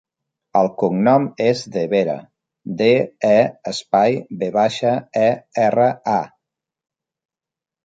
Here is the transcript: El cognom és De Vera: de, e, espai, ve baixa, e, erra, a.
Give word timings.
El 0.59 0.69
cognom 0.83 1.27
és 1.47 1.61
De 1.75 1.83
Vera: 1.91 2.15
de, 2.79 2.89
e, 3.33 3.37
espai, 3.73 4.19
ve 4.41 4.51
baixa, 4.57 4.97
e, 5.27 5.29
erra, 5.69 5.89
a. 6.17 6.19